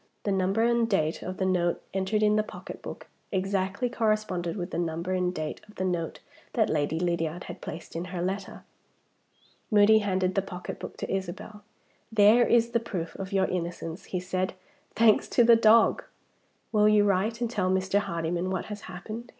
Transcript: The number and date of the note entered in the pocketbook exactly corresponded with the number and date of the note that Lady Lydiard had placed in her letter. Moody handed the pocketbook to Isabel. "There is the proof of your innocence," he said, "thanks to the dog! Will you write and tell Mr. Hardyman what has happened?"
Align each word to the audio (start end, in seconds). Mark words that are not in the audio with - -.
The 0.23 0.31
number 0.31 0.63
and 0.63 0.89
date 0.89 1.21
of 1.21 1.37
the 1.37 1.45
note 1.45 1.79
entered 1.93 2.23
in 2.23 2.35
the 2.35 2.41
pocketbook 2.41 3.05
exactly 3.31 3.87
corresponded 3.87 4.57
with 4.57 4.71
the 4.71 4.79
number 4.79 5.11
and 5.11 5.31
date 5.31 5.61
of 5.69 5.75
the 5.75 5.85
note 5.85 6.21
that 6.53 6.71
Lady 6.71 6.99
Lydiard 6.99 7.43
had 7.43 7.61
placed 7.61 7.95
in 7.95 8.05
her 8.05 8.19
letter. 8.19 8.63
Moody 9.69 9.99
handed 9.99 10.33
the 10.33 10.41
pocketbook 10.41 10.97
to 10.97 11.11
Isabel. 11.15 11.63
"There 12.11 12.47
is 12.47 12.71
the 12.71 12.79
proof 12.79 13.13
of 13.17 13.31
your 13.31 13.45
innocence," 13.45 14.05
he 14.05 14.19
said, 14.19 14.53
"thanks 14.95 15.27
to 15.27 15.43
the 15.43 15.55
dog! 15.55 16.03
Will 16.71 16.89
you 16.89 17.03
write 17.03 17.39
and 17.39 17.47
tell 17.47 17.69
Mr. 17.69 17.99
Hardyman 17.99 18.49
what 18.49 18.65
has 18.73 18.81
happened?" 18.89 19.29